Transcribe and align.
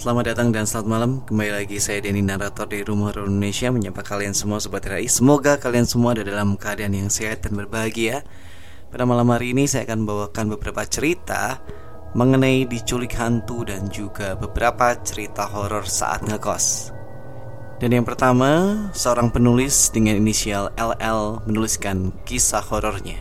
Selamat 0.00 0.32
datang 0.32 0.48
dan 0.48 0.64
selamat 0.64 0.88
malam. 0.88 1.12
Kembali 1.28 1.60
lagi 1.60 1.76
saya 1.76 2.00
Denny 2.00 2.24
Narator 2.24 2.64
dari 2.64 2.80
Rumah 2.88 3.12
Horor 3.12 3.28
Indonesia 3.28 3.68
Menyapa 3.68 4.00
kalian 4.00 4.32
semua 4.32 4.56
Sobat 4.56 4.88
RAI. 4.88 5.04
Semoga 5.12 5.60
kalian 5.60 5.84
semua 5.84 6.16
ada 6.16 6.24
dalam 6.24 6.56
keadaan 6.56 6.96
yang 6.96 7.12
sehat 7.12 7.44
dan 7.44 7.52
berbahagia. 7.52 8.24
Pada 8.88 9.04
malam 9.04 9.28
hari 9.28 9.52
ini 9.52 9.68
saya 9.68 9.84
akan 9.84 10.08
bawakan 10.08 10.56
beberapa 10.56 10.88
cerita 10.88 11.60
Mengenai 12.16 12.64
diculik 12.64 13.12
hantu 13.20 13.68
dan 13.68 13.92
juga 13.92 14.40
beberapa 14.40 14.96
cerita 15.04 15.44
horor 15.44 15.84
saat 15.84 16.24
ngekos. 16.24 16.96
Dan 17.76 17.92
yang 17.92 18.08
pertama, 18.08 18.88
seorang 18.96 19.28
penulis 19.28 19.92
dengan 19.92 20.16
inisial 20.16 20.72
LL 20.80 21.44
menuliskan 21.44 22.08
kisah 22.24 22.64
horornya. 22.64 23.20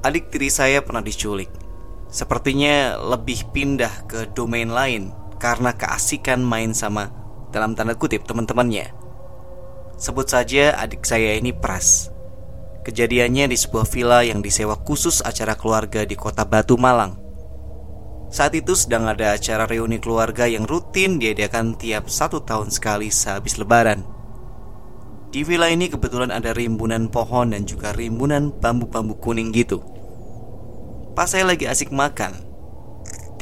Adik 0.00 0.32
tiri 0.32 0.48
saya 0.48 0.80
pernah 0.80 1.04
diculik 1.04 1.67
Sepertinya 2.08 2.96
lebih 2.96 3.52
pindah 3.52 4.08
ke 4.08 4.32
domain 4.32 4.72
lain 4.72 5.12
karena 5.36 5.76
keasikan 5.76 6.40
main 6.40 6.72
sama 6.72 7.12
dalam 7.52 7.76
tanda 7.76 7.92
kutip 7.92 8.24
teman-temannya. 8.24 8.92
Sebut 10.00 10.24
saja 10.30 10.78
adik 10.80 11.04
saya 11.04 11.36
ini 11.36 11.52
Pras. 11.52 12.08
Kejadiannya 12.86 13.52
di 13.52 13.56
sebuah 13.60 13.84
villa 13.84 14.24
yang 14.24 14.40
disewa 14.40 14.72
khusus 14.80 15.20
acara 15.20 15.52
keluarga 15.52 16.08
di 16.08 16.16
kota 16.16 16.48
Batu 16.48 16.80
Malang. 16.80 17.20
Saat 18.32 18.56
itu 18.56 18.72
sedang 18.76 19.08
ada 19.08 19.36
acara 19.36 19.64
reuni 19.68 20.00
keluarga 20.00 20.44
yang 20.48 20.64
rutin 20.64 21.20
diadakan 21.20 21.76
tiap 21.76 22.08
satu 22.08 22.40
tahun 22.44 22.72
sekali 22.72 23.12
sehabis 23.12 23.60
lebaran. 23.60 24.04
Di 25.28 25.44
villa 25.44 25.68
ini 25.68 25.92
kebetulan 25.92 26.32
ada 26.32 26.56
rimbunan 26.56 27.12
pohon 27.12 27.52
dan 27.52 27.68
juga 27.68 27.92
rimbunan 27.92 28.48
bambu-bambu 28.48 29.20
kuning 29.20 29.52
gitu. 29.52 29.97
Pas 31.18 31.26
saya 31.26 31.42
lagi 31.42 31.66
asik 31.66 31.90
makan 31.90 32.30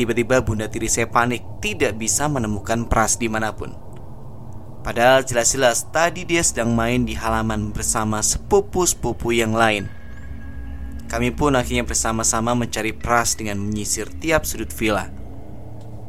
Tiba-tiba 0.01 0.41
bunda 0.41 0.65
tiri 0.65 0.89
saya 0.89 1.13
panik 1.13 1.45
Tidak 1.61 1.93
bisa 2.01 2.25
menemukan 2.25 2.89
Pras 2.89 3.21
di 3.21 3.29
mana 3.29 3.53
pun. 3.53 3.77
Padahal 4.81 5.29
jelas-jelas 5.29 5.93
tadi 5.93 6.25
dia 6.25 6.41
sedang 6.41 6.73
main 6.73 7.05
di 7.05 7.13
halaman 7.13 7.77
bersama 7.77 8.25
sepupu-sepupu 8.25 9.37
yang 9.37 9.53
lain. 9.53 9.93
Kami 11.05 11.37
pun 11.37 11.53
akhirnya 11.53 11.85
bersama-sama 11.85 12.57
mencari 12.57 12.97
Pras 12.97 13.37
dengan 13.37 13.61
menyisir 13.61 14.09
tiap 14.25 14.49
sudut 14.49 14.73
villa. 14.73 15.13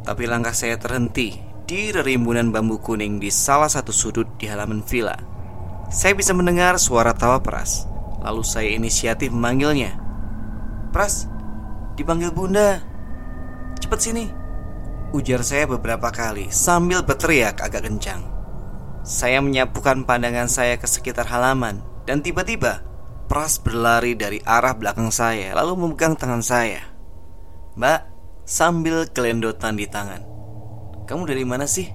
Tapi 0.08 0.24
langkah 0.24 0.56
saya 0.56 0.80
terhenti 0.80 1.36
di 1.68 1.92
rerimbunan 1.92 2.48
bambu 2.48 2.80
kuning 2.80 3.20
di 3.20 3.28
salah 3.28 3.68
satu 3.68 3.92
sudut 3.92 4.40
di 4.40 4.48
halaman 4.48 4.86
villa. 4.88 5.20
Saya 5.92 6.16
bisa 6.16 6.32
mendengar 6.32 6.80
suara 6.80 7.12
tawa 7.12 7.44
Pras 7.44 7.90
Lalu 8.24 8.44
saya 8.48 8.72
inisiatif 8.72 9.36
memanggilnya. 9.36 10.00
Pras, 10.96 11.28
Dipanggil 11.98 12.30
bunda. 12.30 12.78
Cepet 13.82 14.00
sini. 14.00 14.26
Ujar 15.18 15.42
saya 15.42 15.66
beberapa 15.66 16.14
kali 16.14 16.54
sambil 16.54 17.02
berteriak 17.02 17.58
agak 17.58 17.90
kencang. 17.90 18.22
Saya 19.02 19.42
menyapukan 19.42 20.06
pandangan 20.06 20.46
saya 20.52 20.76
ke 20.76 20.84
sekitar 20.84 21.32
halaman 21.32 21.80
Dan 22.04 22.20
tiba-tiba 22.20 22.84
Pras 23.32 23.56
berlari 23.56 24.20
dari 24.20 24.44
arah 24.44 24.76
belakang 24.76 25.16
saya 25.16 25.56
Lalu 25.56 25.80
memegang 25.80 26.20
tangan 26.20 26.44
saya. 26.44 26.84
Mbak 27.80 28.02
Sambil 28.48 29.12
kelendotan 29.12 29.76
di 29.76 29.88
tangan. 29.92 30.24
Kamu 31.04 31.28
dari 31.28 31.44
mana 31.44 31.68
sih? 31.68 31.92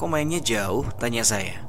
Kok 0.00 0.08
mainnya 0.08 0.40
jauh? 0.40 0.88
Tanya 0.96 1.20
saya. 1.20 1.60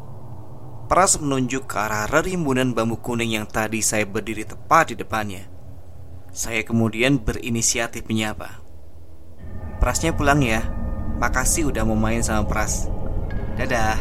Pras 0.88 1.19
menunjuk 1.19 1.67
ke 1.67 1.75
arah 1.75 2.07
rerimbunan 2.07 2.72
bambu 2.72 2.95
kuning 3.00 3.35
yang 3.35 3.44
tadi 3.44 3.84
saya 3.84 4.07
berdiri 4.07 4.47
tepat 4.47 4.91
di 4.91 5.03
depannya 5.03 5.50
saya 6.31 6.63
kemudian 6.63 7.19
berinisiatif 7.19 8.07
menyapa. 8.07 8.63
Prasnya 9.83 10.15
pulang 10.15 10.39
ya. 10.39 10.63
Makasih 11.19 11.69
udah 11.69 11.83
mau 11.83 11.99
main 11.99 12.23
sama 12.23 12.47
Pras. 12.47 12.87
Dadah. 13.59 13.99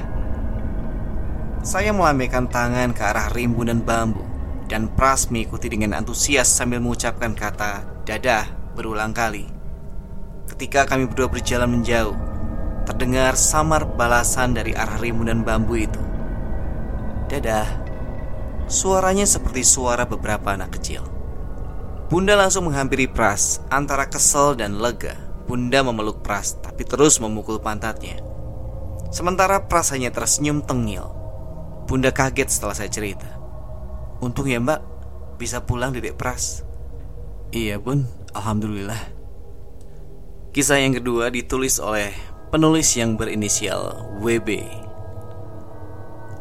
Saya 1.66 1.90
melambaikan 1.90 2.46
tangan 2.46 2.96
ke 2.96 3.04
arah 3.04 3.28
rimbunan 3.36 3.84
bambu 3.84 4.24
Dan 4.64 4.88
Pras 4.96 5.28
mengikuti 5.28 5.68
dengan 5.68 5.92
antusias 5.92 6.48
sambil 6.48 6.80
mengucapkan 6.80 7.36
kata 7.36 7.84
Dadah 8.06 8.46
berulang 8.78 9.10
kali. 9.10 9.44
Ketika 10.48 10.86
kami 10.86 11.10
berdua 11.10 11.28
berjalan 11.28 11.82
menjauh 11.82 12.16
Terdengar 12.86 13.34
samar 13.34 13.84
balasan 13.84 14.54
dari 14.54 14.72
arah 14.72 15.02
rimbunan 15.02 15.42
bambu 15.42 15.76
itu. 15.76 16.00
Dadah. 17.26 17.90
Suaranya 18.70 19.26
seperti 19.26 19.66
suara 19.66 20.06
beberapa 20.06 20.54
anak 20.54 20.78
kecil 20.78 21.19
Bunda 22.10 22.34
langsung 22.34 22.66
menghampiri 22.66 23.06
Pras 23.06 23.62
antara 23.70 24.10
kesel 24.10 24.58
dan 24.58 24.82
lega. 24.82 25.14
Bunda 25.46 25.86
memeluk 25.86 26.26
Pras 26.26 26.58
tapi 26.58 26.82
terus 26.82 27.22
memukul 27.22 27.62
pantatnya. 27.62 28.18
Sementara 29.14 29.70
Pras 29.70 29.94
hanya 29.94 30.10
tersenyum 30.10 30.58
tengil. 30.66 31.06
Bunda 31.86 32.10
kaget 32.10 32.50
setelah 32.50 32.74
saya 32.74 32.90
cerita. 32.90 33.30
Untung 34.18 34.50
ya 34.50 34.58
mbak, 34.58 34.82
bisa 35.38 35.62
pulang 35.62 35.94
dedek 35.94 36.18
Pras. 36.18 36.66
Iya 37.54 37.78
bun, 37.78 38.10
Alhamdulillah. 38.34 38.98
Kisah 40.50 40.82
yang 40.82 40.98
kedua 40.98 41.30
ditulis 41.30 41.78
oleh 41.78 42.10
penulis 42.50 42.90
yang 42.98 43.14
berinisial 43.14 44.18
WB. 44.18 44.66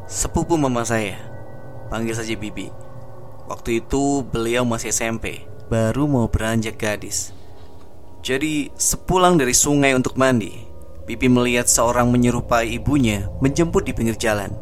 Sepupu 0.09 0.57
mama 0.57 0.81
saya, 0.81 1.22
panggil 1.94 2.18
saja 2.18 2.34
Bibi. 2.34 2.74
Waktu 3.46 3.86
itu 3.86 4.25
beliau 4.25 4.66
masih 4.66 4.90
SMP 4.90 5.46
baru 5.69 6.09
mau 6.09 6.25
beranjak 6.25 6.81
gadis. 6.81 7.30
Jadi, 8.25 8.74
sepulang 8.75 9.38
dari 9.38 9.53
sungai 9.53 9.94
untuk 9.96 10.18
mandi, 10.18 10.68
Pipi 11.09 11.25
melihat 11.25 11.66
seorang 11.66 12.13
menyerupai 12.13 12.69
ibunya 12.78 13.25
menjemput 13.41 13.81
di 13.81 13.97
pinggir 13.97 14.13
jalan. 14.13 14.53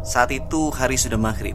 Saat 0.00 0.32
itu 0.32 0.72
hari 0.72 0.96
sudah 0.96 1.20
maghrib. 1.20 1.52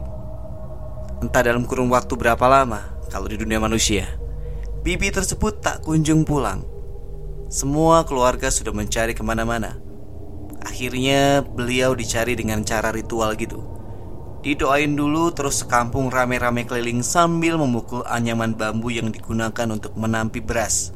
Entah 1.18 1.42
dalam 1.42 1.66
kurun 1.66 1.90
waktu 1.90 2.14
berapa 2.14 2.46
lama 2.46 2.86
kalau 3.10 3.26
di 3.26 3.34
dunia 3.34 3.58
manusia, 3.58 4.06
Bibi 4.86 5.10
tersebut 5.10 5.58
tak 5.58 5.82
kunjung 5.82 6.22
pulang. 6.22 6.62
Semua 7.50 8.06
keluarga 8.06 8.46
sudah 8.46 8.70
mencari 8.70 9.10
ke 9.18 9.26
mana-mana. 9.26 9.74
Akhirnya 10.62 11.42
beliau 11.42 11.98
dicari 11.98 12.38
dengan 12.38 12.62
cara 12.62 12.94
ritual 12.94 13.34
gitu. 13.34 13.75
Didoain 14.44 14.92
dulu 14.96 15.32
terus 15.32 15.64
sekampung 15.64 16.12
rame-rame 16.12 16.64
keliling 16.64 17.00
sambil 17.00 17.60
memukul 17.60 18.04
anyaman 18.08 18.56
bambu 18.56 18.92
yang 18.92 19.12
digunakan 19.12 19.68
untuk 19.68 19.96
menampi 19.96 20.40
beras. 20.44 20.92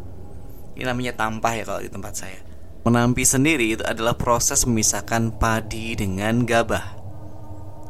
Ini 0.76 0.86
namanya 0.88 1.16
tampah 1.16 1.52
ya 1.56 1.64
kalau 1.66 1.80
di 1.82 1.90
tempat 1.90 2.14
saya. 2.14 2.40
Menampi 2.86 3.28
sendiri 3.28 3.76
itu 3.76 3.84
adalah 3.84 4.16
proses 4.16 4.64
memisahkan 4.64 5.36
padi 5.36 5.98
dengan 5.98 6.48
gabah. 6.48 6.96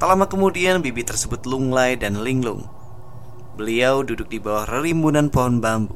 Tak 0.01 0.07
lama 0.09 0.27
kemudian 0.27 0.81
bibi 0.81 1.05
tersebut 1.05 1.45
lunglai 1.45 1.95
dan 1.95 2.25
linglung. 2.25 2.67
Beliau 3.55 4.01
duduk 4.01 4.33
di 4.33 4.41
bawah 4.41 4.65
rimbunan 4.67 5.29
pohon 5.29 5.61
bambu. 5.61 5.95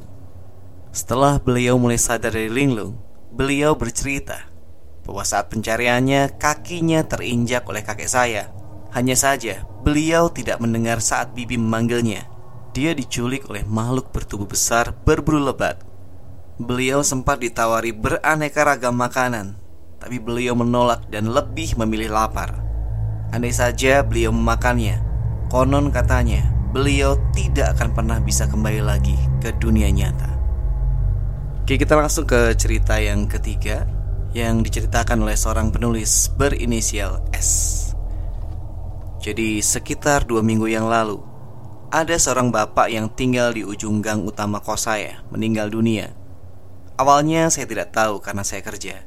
Setelah 0.95 1.41
beliau 1.43 1.81
mulai 1.81 1.99
sadar 1.99 2.37
dari 2.37 2.53
linglung 2.53 3.05
Beliau 3.35 3.75
bercerita 3.75 4.47
bahwa 5.03 5.27
saat 5.27 5.51
pencariannya 5.51 6.39
kakinya 6.39 7.03
terinjak 7.03 7.67
oleh 7.67 7.83
kakek 7.83 8.07
saya 8.07 8.47
hanya 8.95 9.19
saja, 9.19 9.67
beliau 9.83 10.31
tidak 10.31 10.63
mendengar 10.63 11.03
saat 11.03 11.35
bibi 11.35 11.59
memanggilnya. 11.59 12.31
Dia 12.71 12.95
diculik 12.95 13.51
oleh 13.51 13.67
makhluk 13.67 14.15
bertubuh 14.15 14.47
besar 14.47 14.95
berburu 15.03 15.43
lebat. 15.43 15.83
Beliau 16.63 17.03
sempat 17.03 17.43
ditawari 17.43 17.91
beraneka 17.91 18.63
ragam 18.63 18.95
makanan, 18.95 19.59
tapi 19.99 20.23
beliau 20.23 20.55
menolak 20.55 21.11
dan 21.11 21.27
lebih 21.27 21.75
memilih 21.75 22.15
lapar. 22.15 22.55
Andai 23.35 23.51
saja 23.51 24.07
beliau 24.07 24.31
memakannya, 24.31 25.03
konon 25.51 25.91
katanya 25.91 26.47
beliau 26.71 27.19
tidak 27.35 27.75
akan 27.75 27.99
pernah 27.99 28.19
bisa 28.23 28.47
kembali 28.47 28.79
lagi 28.79 29.19
ke 29.43 29.51
dunia 29.59 29.91
nyata. 29.91 30.31
Oke, 31.67 31.83
kita 31.83 31.99
langsung 31.99 32.31
ke 32.31 32.55
cerita 32.55 33.03
yang 33.03 33.27
ketiga 33.27 33.91
yang 34.31 34.63
diceritakan 34.63 35.27
oleh 35.27 35.35
seorang 35.35 35.75
penulis 35.75 36.31
berinisial 36.39 37.27
S. 37.35 37.84
Jadi 39.25 39.65
sekitar 39.65 40.29
dua 40.29 40.45
minggu 40.45 40.69
yang 40.69 40.85
lalu 40.85 41.17
Ada 41.89 42.21
seorang 42.21 42.53
bapak 42.53 42.93
yang 42.93 43.09
tinggal 43.09 43.57
di 43.57 43.65
ujung 43.65 44.05
gang 44.05 44.21
utama 44.21 44.61
kos 44.61 44.85
saya 44.85 45.25
Meninggal 45.33 45.73
dunia. 45.73 46.13
Awalnya 47.01 47.49
saya 47.49 47.65
tidak 47.65 47.97
tahu 47.97 48.21
karena 48.21 48.45
saya 48.45 48.61
kerja. 48.61 49.01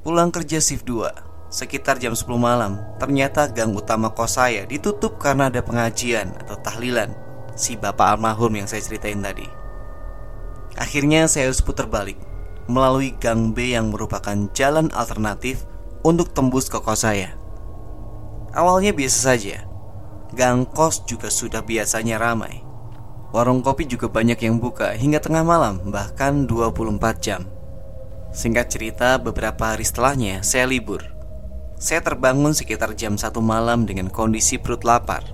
Pulang 0.00 0.32
kerja 0.32 0.56
shift 0.64 0.88
2 0.88 1.52
Sekitar 1.52 2.00
jam 2.00 2.16
10 2.16 2.24
malam 2.40 2.80
Ternyata 2.96 3.52
gang 3.52 3.76
utama 3.76 4.08
kos 4.08 4.40
saya 4.40 4.64
ditutup 4.64 5.20
karena 5.20 5.52
ada 5.52 5.60
pengajian 5.60 6.32
atau 6.40 6.56
tahlilan 6.56 7.12
Si 7.60 7.76
bapak 7.76 8.16
almarhum 8.16 8.56
yang 8.56 8.64
saya 8.64 8.80
ceritain 8.80 9.20
tadi. 9.20 9.44
Akhirnya 10.80 11.28
saya 11.28 11.52
harus 11.52 11.60
putar 11.60 11.92
balik 11.92 12.16
Melalui 12.72 13.12
gang 13.20 13.52
B 13.52 13.76
yang 13.76 13.92
merupakan 13.92 14.48
jalan 14.56 14.88
alternatif 14.96 15.68
Untuk 16.08 16.32
tembus 16.32 16.72
ke 16.72 16.80
kos 16.80 17.04
saya 17.04 17.39
Awalnya 18.50 18.90
biasa 18.94 19.34
saja 19.34 19.66
Gang 20.34 20.66
kos 20.66 21.06
juga 21.06 21.30
sudah 21.30 21.62
biasanya 21.62 22.18
ramai 22.18 22.62
Warung 23.30 23.62
kopi 23.62 23.86
juga 23.86 24.10
banyak 24.10 24.42
yang 24.42 24.58
buka 24.58 24.94
hingga 24.94 25.22
tengah 25.22 25.46
malam 25.46 25.78
bahkan 25.90 26.46
24 26.50 26.98
jam 27.22 27.46
Singkat 28.30 28.70
cerita, 28.70 29.18
beberapa 29.18 29.74
hari 29.74 29.82
setelahnya 29.82 30.46
saya 30.46 30.62
libur. 30.70 31.02
Saya 31.74 31.98
terbangun 31.98 32.54
sekitar 32.54 32.94
jam 32.94 33.18
satu 33.18 33.42
malam 33.42 33.90
dengan 33.90 34.06
kondisi 34.06 34.54
perut 34.54 34.86
lapar. 34.86 35.26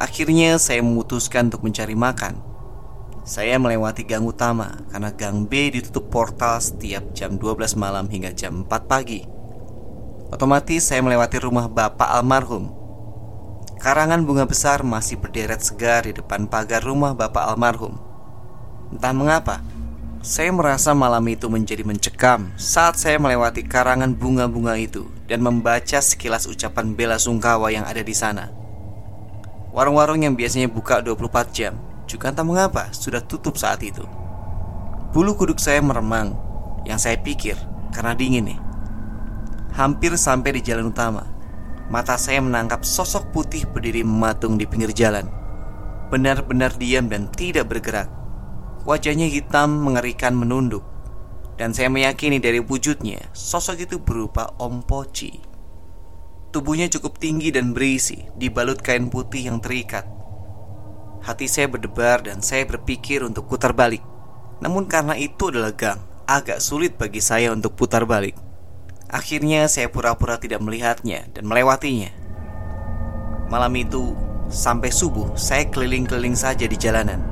Akhirnya 0.00 0.56
saya 0.56 0.80
memutuskan 0.80 1.52
untuk 1.52 1.68
mencari 1.68 1.92
makan. 1.92 2.40
Saya 3.28 3.60
melewati 3.60 4.08
gang 4.08 4.24
utama 4.24 4.72
karena 4.88 5.12
gang 5.12 5.44
B 5.44 5.68
ditutup 5.68 6.08
portal 6.08 6.60
setiap 6.64 7.12
jam 7.12 7.36
12 7.36 7.76
malam 7.76 8.08
hingga 8.08 8.32
jam 8.32 8.64
4 8.64 8.88
pagi. 8.88 9.33
Otomatis 10.34 10.90
saya 10.90 10.98
melewati 10.98 11.38
rumah 11.38 11.70
bapak 11.70 12.10
almarhum. 12.10 12.74
Karangan 13.78 14.26
bunga 14.26 14.42
besar 14.42 14.82
masih 14.82 15.14
berderet 15.14 15.62
segar 15.62 16.10
di 16.10 16.10
depan 16.10 16.50
pagar 16.50 16.82
rumah 16.82 17.14
bapak 17.14 17.54
almarhum. 17.54 17.94
Entah 18.90 19.14
mengapa, 19.14 19.62
saya 20.26 20.50
merasa 20.50 20.90
malam 20.90 21.22
itu 21.30 21.46
menjadi 21.46 21.86
mencekam 21.86 22.50
saat 22.58 22.98
saya 22.98 23.14
melewati 23.22 23.62
karangan 23.62 24.10
bunga-bunga 24.10 24.74
itu 24.74 25.06
dan 25.30 25.38
membaca 25.38 26.02
sekilas 26.02 26.50
ucapan 26.50 26.98
bela 26.98 27.14
sungkawa 27.14 27.70
yang 27.70 27.86
ada 27.86 28.02
di 28.02 28.10
sana. 28.10 28.50
Warung-warung 29.70 30.26
yang 30.26 30.34
biasanya 30.34 30.66
buka 30.66 30.98
24 30.98 31.54
jam 31.54 31.78
juga 32.10 32.34
entah 32.34 32.42
mengapa 32.42 32.90
sudah 32.90 33.22
tutup 33.22 33.54
saat 33.54 33.86
itu. 33.86 34.02
Bulu 35.14 35.38
kuduk 35.38 35.62
saya 35.62 35.78
meremang 35.78 36.34
yang 36.82 36.98
saya 36.98 37.22
pikir 37.22 37.54
karena 37.94 38.18
dingin 38.18 38.50
nih. 38.50 38.73
Hampir 39.74 40.14
sampai 40.14 40.54
di 40.54 40.62
jalan 40.62 40.94
utama, 40.94 41.26
mata 41.90 42.14
saya 42.14 42.38
menangkap 42.38 42.86
sosok 42.86 43.34
putih 43.34 43.66
berdiri 43.66 44.06
mematung 44.06 44.54
di 44.54 44.70
pinggir 44.70 44.94
jalan. 44.94 45.26
Benar-benar 46.14 46.78
diam 46.78 47.10
dan 47.10 47.26
tidak 47.34 47.66
bergerak. 47.66 48.06
Wajahnya 48.86 49.26
hitam 49.26 49.82
mengerikan 49.82 50.38
menunduk 50.38 50.94
dan 51.54 51.70
saya 51.70 51.90
meyakini 51.90 52.42
dari 52.42 52.58
wujudnya, 52.58 53.30
sosok 53.30 53.86
itu 53.86 53.96
berupa 54.02 54.54
Om 54.58 54.82
Poci. 54.82 55.32
Tubuhnya 56.50 56.86
cukup 56.90 57.18
tinggi 57.18 57.50
dan 57.50 57.74
berisi, 57.74 58.30
dibalut 58.38 58.78
kain 58.78 59.10
putih 59.10 59.50
yang 59.50 59.58
terikat. 59.58 60.06
Hati 61.22 61.50
saya 61.50 61.66
berdebar 61.66 62.22
dan 62.22 62.46
saya 62.46 62.62
berpikir 62.62 63.26
untuk 63.26 63.50
putar 63.50 63.74
balik. 63.74 64.02
Namun 64.62 64.86
karena 64.86 65.18
itu 65.18 65.50
adalah 65.50 65.74
gang, 65.74 65.98
agak 66.30 66.62
sulit 66.62 66.94
bagi 66.94 67.18
saya 67.18 67.50
untuk 67.50 67.74
putar 67.74 68.06
balik. 68.06 68.53
Akhirnya 69.14 69.70
saya 69.70 69.86
pura-pura 69.86 70.42
tidak 70.42 70.58
melihatnya 70.58 71.30
dan 71.30 71.46
melewatinya. 71.46 72.10
Malam 73.46 73.70
itu, 73.78 74.10
sampai 74.50 74.90
subuh, 74.90 75.38
saya 75.38 75.70
keliling-keliling 75.70 76.34
saja 76.34 76.66
di 76.66 76.74
jalanan. 76.74 77.22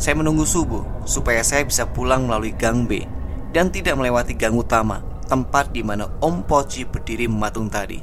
Saya 0.00 0.16
menunggu 0.16 0.48
subuh 0.48 0.80
supaya 1.04 1.44
saya 1.44 1.68
bisa 1.68 1.84
pulang 1.84 2.24
melalui 2.24 2.56
gang 2.56 2.88
B 2.88 3.04
dan 3.52 3.68
tidak 3.68 4.00
melewati 4.00 4.32
gang 4.32 4.56
utama, 4.56 5.04
tempat 5.28 5.76
di 5.76 5.84
mana 5.84 6.08
Om 6.24 6.48
Poci 6.48 6.88
berdiri 6.88 7.28
mematung 7.28 7.68
tadi. 7.68 8.00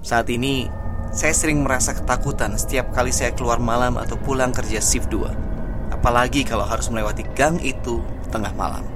Saat 0.00 0.32
ini, 0.32 0.64
saya 1.12 1.36
sering 1.36 1.60
merasa 1.60 1.92
ketakutan 1.92 2.56
setiap 2.56 2.88
kali 2.96 3.12
saya 3.12 3.36
keluar 3.36 3.60
malam 3.60 4.00
atau 4.00 4.16
pulang 4.16 4.48
kerja 4.48 4.80
shift 4.80 5.12
2. 5.12 5.92
Apalagi 5.92 6.40
kalau 6.40 6.64
harus 6.64 6.88
melewati 6.88 7.28
gang 7.36 7.60
itu 7.60 8.00
tengah 8.32 8.56
malam. 8.56 8.95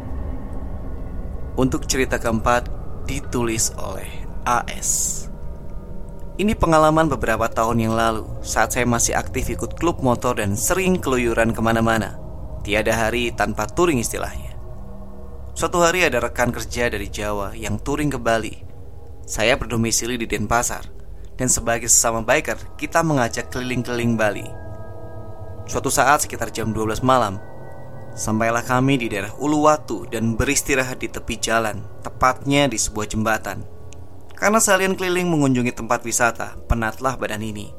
Untuk 1.60 1.84
cerita 1.84 2.16
keempat 2.16 2.72
ditulis 3.04 3.68
oleh 3.76 4.08
AS. 4.48 5.20
Ini 6.40 6.56
pengalaman 6.56 7.12
beberapa 7.12 7.52
tahun 7.52 7.84
yang 7.84 7.92
lalu 7.92 8.24
saat 8.40 8.72
saya 8.72 8.88
masih 8.88 9.12
aktif 9.12 9.52
ikut 9.52 9.76
klub 9.76 10.00
motor 10.00 10.40
dan 10.40 10.56
sering 10.56 10.96
keluyuran 10.96 11.52
ke 11.52 11.60
mana-mana. 11.60 12.16
Tiada 12.64 12.96
hari 12.96 13.28
tanpa 13.36 13.68
touring 13.68 14.00
istilahnya. 14.00 14.56
Suatu 15.52 15.84
hari 15.84 16.00
ada 16.00 16.24
rekan 16.24 16.48
kerja 16.48 16.88
dari 16.88 17.12
Jawa 17.12 17.52
yang 17.52 17.76
touring 17.76 18.08
ke 18.08 18.16
Bali. 18.16 18.56
Saya 19.28 19.60
berdomisili 19.60 20.16
di 20.16 20.24
Denpasar 20.24 20.88
dan 21.36 21.52
sebagai 21.52 21.92
sesama 21.92 22.24
biker 22.24 22.80
kita 22.80 23.04
mengajak 23.04 23.52
keliling-keliling 23.52 24.16
Bali. 24.16 24.48
Suatu 25.68 25.92
saat 25.92 26.24
sekitar 26.24 26.56
jam 26.56 26.72
12 26.72 27.04
malam, 27.04 27.36
sampailah 28.20 28.60
kami 28.60 29.00
di 29.00 29.08
daerah 29.08 29.32
Uluwatu 29.40 30.04
dan 30.04 30.36
beristirahat 30.36 31.00
di 31.00 31.08
tepi 31.08 31.40
jalan, 31.40 31.80
tepatnya 32.04 32.68
di 32.68 32.76
sebuah 32.76 33.08
jembatan. 33.08 33.64
Karena 34.36 34.60
salian 34.60 34.92
keliling 34.92 35.32
mengunjungi 35.32 35.72
tempat 35.72 36.04
wisata, 36.04 36.60
penatlah 36.68 37.16
badan 37.16 37.40
ini. 37.40 37.72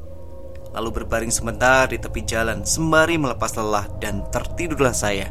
Lalu 0.74 0.90
berbaring 1.04 1.30
sebentar 1.30 1.86
di 1.86 2.02
tepi 2.02 2.26
jalan 2.26 2.66
sembari 2.66 3.22
melepas 3.22 3.54
lelah 3.60 3.92
dan 4.00 4.24
tertidurlah 4.32 4.96
saya 4.96 5.28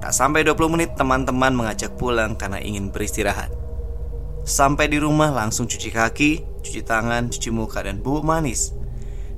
Tak 0.00 0.16
sampai 0.16 0.48
20 0.48 0.72
menit 0.72 0.90
teman-teman 0.96 1.52
mengajak 1.52 1.92
pulang 2.00 2.32
karena 2.40 2.56
ingin 2.64 2.88
beristirahat 2.88 3.52
Sampai 4.48 4.88
di 4.88 4.96
rumah 4.96 5.28
langsung 5.28 5.68
cuci 5.68 5.92
kaki, 5.92 6.30
cuci 6.64 6.80
tangan, 6.88 7.28
cuci 7.28 7.52
muka 7.52 7.84
dan 7.84 8.00
bubuk 8.00 8.24
manis 8.24 8.72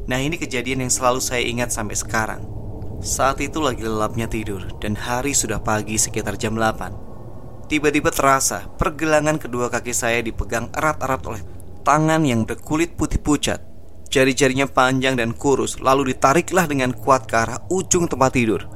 Nah 0.06 0.22
ini 0.22 0.38
kejadian 0.38 0.86
yang 0.86 0.92
selalu 0.94 1.18
saya 1.18 1.42
ingat 1.42 1.74
sampai 1.74 1.98
sekarang 1.98 2.57
Saat 2.98 3.38
itu 3.44 3.62
lagi 3.62 3.86
lelapnya 3.86 4.26
tidur 4.26 4.64
dan 4.82 4.98
hari 4.98 5.30
sudah 5.32 5.62
pagi 5.62 5.94
sekitar 5.94 6.34
jam 6.34 6.58
8 6.58 7.70
Tiba-tiba 7.70 8.10
terasa 8.10 8.66
pergelangan 8.74 9.38
kedua 9.38 9.70
kaki 9.70 9.94
saya 9.94 10.18
dipegang 10.24 10.72
erat-erat 10.74 11.22
oleh 11.28 11.42
tangan 11.86 12.26
yang 12.26 12.42
berkulit 12.42 12.98
putih 12.98 13.22
pucat 13.22 13.62
Jari-jarinya 14.08 14.66
panjang 14.66 15.14
dan 15.14 15.36
kurus 15.36 15.78
lalu 15.78 16.16
ditariklah 16.16 16.66
dengan 16.66 16.90
kuat 16.90 17.30
ke 17.30 17.36
arah 17.38 17.62
ujung 17.70 18.10
tempat 18.10 18.34
tidur 18.34 18.66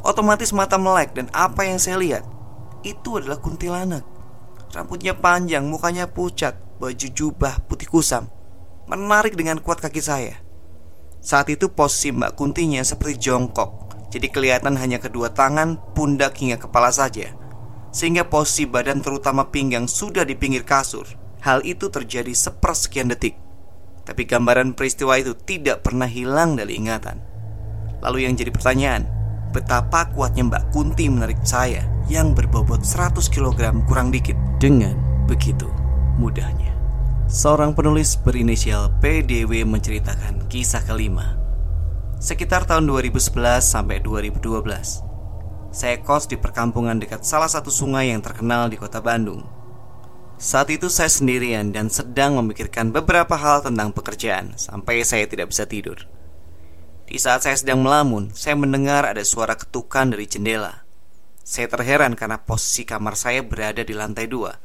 Otomatis 0.00 0.52
mata 0.52 0.80
melek 0.80 1.12
dan 1.12 1.28
apa 1.32 1.68
yang 1.68 1.76
saya 1.76 2.00
lihat 2.00 2.24
itu 2.80 3.20
adalah 3.20 3.36
kuntilanak. 3.36 4.04
Rambutnya 4.72 5.12
panjang, 5.12 5.66
mukanya 5.66 6.08
pucat, 6.08 6.56
baju 6.80 7.08
jubah 7.12 7.60
putih 7.68 7.90
kusam. 7.90 8.30
Menarik 8.88 9.36
dengan 9.36 9.60
kuat 9.60 9.82
kaki 9.82 10.00
saya. 10.00 10.40
Saat 11.20 11.52
itu 11.52 11.68
posisi 11.68 12.16
Mbak 12.16 12.32
Kuntinya 12.32 12.80
seperti 12.80 13.28
jongkok, 13.28 13.92
jadi 14.08 14.32
kelihatan 14.32 14.80
hanya 14.80 14.96
kedua 14.96 15.28
tangan, 15.28 15.76
pundak 15.92 16.40
hingga 16.40 16.56
kepala 16.56 16.88
saja. 16.88 17.36
Sehingga 17.92 18.24
posisi 18.24 18.64
badan 18.64 19.04
terutama 19.04 19.52
pinggang 19.52 19.84
sudah 19.84 20.24
di 20.24 20.32
pinggir 20.32 20.64
kasur. 20.64 21.04
Hal 21.44 21.60
itu 21.68 21.92
terjadi 21.92 22.32
sepersekian 22.32 23.12
detik. 23.12 23.36
Tapi 24.08 24.24
gambaran 24.24 24.72
peristiwa 24.72 25.20
itu 25.20 25.36
tidak 25.36 25.84
pernah 25.84 26.08
hilang 26.08 26.56
dari 26.56 26.80
ingatan. 26.80 27.20
Lalu 28.00 28.24
yang 28.24 28.32
jadi 28.32 28.48
pertanyaan, 28.48 29.04
betapa 29.52 30.08
kuatnya 30.16 30.48
Mbak 30.48 30.64
Kunti 30.72 31.04
menarik 31.12 31.44
saya 31.44 31.84
yang 32.08 32.32
berbobot 32.32 32.80
100 32.80 33.28
kg 33.28 33.76
kurang 33.84 34.08
dikit 34.08 34.34
dengan 34.56 34.96
begitu 35.28 35.68
mudahnya. 36.16 36.79
Seorang 37.30 37.78
penulis 37.78 38.18
berinisial 38.18 38.90
PDW 38.98 39.62
menceritakan 39.62 40.50
kisah 40.50 40.82
kelima. 40.82 41.38
Sekitar 42.18 42.66
tahun 42.66 42.90
2011 42.90 43.62
sampai 43.62 44.02
2012, 44.02 44.50
saya 45.70 45.96
kos 46.02 46.26
di 46.26 46.34
perkampungan 46.34 46.98
dekat 46.98 47.22
salah 47.22 47.46
satu 47.46 47.70
sungai 47.70 48.10
yang 48.10 48.18
terkenal 48.18 48.66
di 48.66 48.74
kota 48.74 48.98
Bandung. 48.98 49.46
Saat 50.42 50.74
itu 50.74 50.90
saya 50.90 51.06
sendirian 51.06 51.70
dan 51.70 51.86
sedang 51.86 52.34
memikirkan 52.34 52.90
beberapa 52.90 53.38
hal 53.38 53.62
tentang 53.62 53.94
pekerjaan 53.94 54.58
sampai 54.58 55.06
saya 55.06 55.30
tidak 55.30 55.54
bisa 55.54 55.70
tidur. 55.70 56.10
Di 57.06 57.14
saat 57.14 57.46
saya 57.46 57.54
sedang 57.54 57.78
melamun, 57.86 58.34
saya 58.34 58.58
mendengar 58.58 59.06
ada 59.06 59.22
suara 59.22 59.54
ketukan 59.54 60.18
dari 60.18 60.26
jendela. 60.26 60.82
Saya 61.46 61.70
terheran 61.70 62.18
karena 62.18 62.42
posisi 62.42 62.82
kamar 62.82 63.14
saya 63.14 63.46
berada 63.46 63.86
di 63.86 63.94
lantai 63.94 64.26
dua 64.26 64.58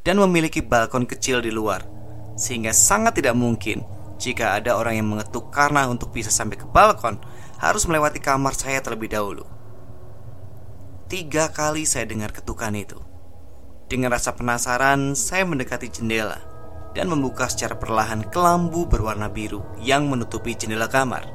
dan 0.00 0.16
memiliki 0.16 0.64
balkon 0.64 1.04
kecil 1.04 1.42
di 1.42 1.50
luar, 1.50 1.95
sehingga 2.36 2.70
sangat 2.70 3.18
tidak 3.18 3.34
mungkin 3.34 3.82
jika 4.20 4.56
ada 4.56 4.76
orang 4.76 5.00
yang 5.00 5.08
mengetuk 5.08 5.48
karena 5.48 5.88
untuk 5.88 6.12
bisa 6.12 6.28
sampai 6.28 6.60
ke 6.60 6.68
balkon 6.68 7.20
harus 7.56 7.88
melewati 7.88 8.20
kamar 8.20 8.52
saya 8.52 8.80
terlebih 8.84 9.12
dahulu. 9.12 9.44
Tiga 11.08 11.48
kali 11.50 11.88
saya 11.88 12.04
dengar 12.04 12.34
ketukan 12.34 12.74
itu. 12.76 12.98
Dengan 13.86 14.10
rasa 14.10 14.34
penasaran, 14.34 15.14
saya 15.14 15.46
mendekati 15.46 15.86
jendela 15.86 16.42
dan 16.96 17.06
membuka 17.06 17.46
secara 17.46 17.78
perlahan 17.78 18.26
kelambu 18.32 18.88
berwarna 18.88 19.30
biru 19.30 19.62
yang 19.78 20.10
menutupi 20.10 20.58
jendela 20.58 20.90
kamar 20.90 21.28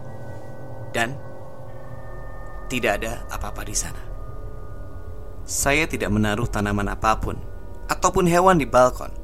dan 0.92 1.16
tidak 2.68 3.00
ada 3.00 3.24
apa-apa 3.32 3.62
di 3.64 3.76
sana. 3.78 4.02
Saya 5.48 5.88
tidak 5.88 6.12
menaruh 6.12 6.50
tanaman 6.50 6.92
apa 6.92 7.16
pun 7.20 7.40
ataupun 7.88 8.28
hewan 8.28 8.60
di 8.60 8.68
balkon. 8.68 9.21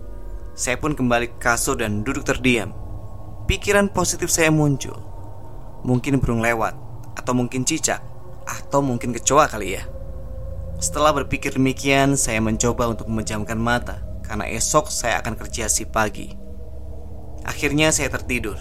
Saya 0.57 0.81
pun 0.81 0.97
kembali 0.97 1.37
ke 1.37 1.37
kasur 1.37 1.77
dan 1.77 2.01
duduk 2.01 2.25
terdiam. 2.25 2.73
Pikiran 3.45 3.93
positif 3.93 4.33
saya 4.33 4.49
muncul. 4.49 4.97
Mungkin 5.85 6.17
burung 6.17 6.41
lewat, 6.41 6.73
atau 7.13 7.37
mungkin 7.37 7.61
cicak, 7.61 8.01
atau 8.49 8.81
mungkin 8.81 9.13
kecoa 9.13 9.45
kali 9.53 9.77
ya. 9.77 9.85
Setelah 10.81 11.13
berpikir 11.13 11.53
demikian, 11.53 12.17
saya 12.17 12.41
mencoba 12.41 12.89
untuk 12.89 13.05
memejamkan 13.05 13.53
mata 13.53 14.01
karena 14.25 14.49
esok 14.49 14.89
saya 14.89 15.21
akan 15.21 15.37
kerja 15.37 15.69
si 15.69 15.85
pagi. 15.85 16.33
Akhirnya 17.45 17.93
saya 17.93 18.09
tertidur, 18.09 18.57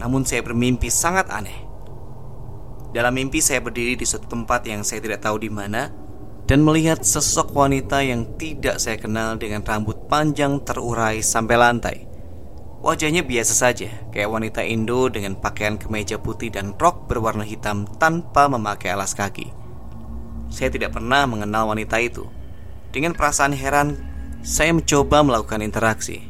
namun 0.00 0.24
saya 0.24 0.40
bermimpi 0.40 0.88
sangat 0.88 1.28
aneh. 1.28 1.68
Dalam 2.88 3.12
mimpi 3.12 3.44
saya 3.44 3.60
berdiri 3.60 4.00
di 4.00 4.08
suatu 4.08 4.32
tempat 4.32 4.64
yang 4.64 4.80
saya 4.80 5.04
tidak 5.04 5.20
tahu 5.20 5.44
di 5.44 5.52
mana 5.52 5.92
dan 6.48 6.64
melihat 6.64 7.04
sosok 7.04 7.52
wanita 7.52 8.00
yang 8.00 8.24
tidak 8.40 8.80
saya 8.80 8.96
kenal 8.96 9.36
dengan 9.36 9.60
rambut 9.60 10.08
panjang 10.08 10.64
terurai 10.64 11.20
sampai 11.20 11.56
lantai. 11.60 11.96
Wajahnya 12.80 13.20
biasa 13.20 13.52
saja, 13.52 13.92
kayak 14.08 14.32
wanita 14.32 14.64
Indo 14.64 15.12
dengan 15.12 15.36
pakaian 15.36 15.76
kemeja 15.76 16.16
putih 16.16 16.48
dan 16.48 16.72
rok 16.80 17.04
berwarna 17.04 17.44
hitam 17.44 17.84
tanpa 18.00 18.48
memakai 18.48 18.96
alas 18.96 19.12
kaki. 19.12 19.52
Saya 20.48 20.72
tidak 20.72 20.96
pernah 20.96 21.28
mengenal 21.28 21.68
wanita 21.68 22.00
itu. 22.00 22.24
Dengan 22.88 23.12
perasaan 23.12 23.52
heran, 23.52 24.00
saya 24.40 24.72
mencoba 24.72 25.20
melakukan 25.20 25.60
interaksi. 25.60 26.24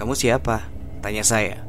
"Kamu 0.00 0.16
siapa?" 0.16 0.64
tanya 1.04 1.20
saya. 1.20 1.60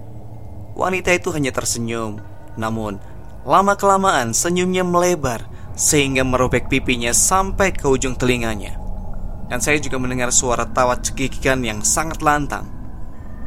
Wanita 0.72 1.12
itu 1.12 1.36
hanya 1.36 1.52
tersenyum, 1.52 2.24
namun 2.56 3.04
lama-kelamaan 3.44 4.32
senyumnya 4.32 4.88
melebar 4.88 5.55
sehingga 5.76 6.24
merobek 6.24 6.72
pipinya 6.72 7.12
sampai 7.12 7.76
ke 7.76 7.86
ujung 7.86 8.16
telinganya. 8.16 8.80
Dan 9.46 9.62
saya 9.62 9.78
juga 9.78 10.02
mendengar 10.02 10.34
suara 10.34 10.66
tawa 10.66 10.98
cekikikan 10.98 11.62
yang 11.62 11.86
sangat 11.86 12.24
lantang. 12.24 12.66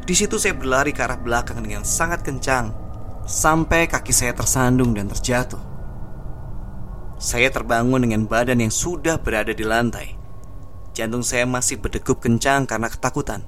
Di 0.07 0.15
situ 0.15 0.39
saya 0.39 0.55
berlari 0.55 0.95
ke 0.95 1.03
arah 1.03 1.19
belakang 1.19 1.61
dengan 1.61 1.83
sangat 1.83 2.23
kencang 2.23 2.71
sampai 3.29 3.85
kaki 3.91 4.15
saya 4.15 4.33
tersandung 4.33 4.97
dan 4.97 5.11
terjatuh. 5.13 5.61
Saya 7.19 7.51
terbangun 7.51 8.07
dengan 8.07 8.25
badan 8.31 8.63
yang 8.63 8.71
sudah 8.71 9.19
berada 9.19 9.51
di 9.51 9.67
lantai. 9.67 10.15
Jantung 10.95 11.27
saya 11.27 11.45
masih 11.45 11.83
berdegup 11.83 12.23
kencang 12.23 12.65
karena 12.65 12.87
ketakutan. 12.87 13.45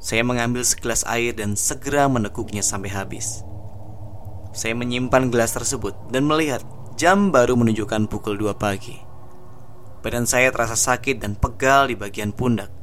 Saya 0.00 0.24
mengambil 0.24 0.64
segelas 0.64 1.04
air 1.04 1.36
dan 1.36 1.54
segera 1.54 2.08
menekuknya 2.08 2.64
sampai 2.64 2.90
habis. 2.90 3.44
Saya 4.56 4.72
menyimpan 4.72 5.28
gelas 5.28 5.52
tersebut 5.52 5.94
dan 6.08 6.24
melihat 6.24 6.64
Jam 6.98 7.30
baru 7.30 7.54
menunjukkan 7.54 8.10
pukul 8.10 8.34
2 8.34 8.58
pagi. 8.58 8.98
Badan 10.02 10.26
saya 10.26 10.50
terasa 10.50 10.74
sakit 10.74 11.22
dan 11.22 11.38
pegal 11.38 11.86
di 11.86 11.94
bagian 11.94 12.34
pundak. 12.34 12.74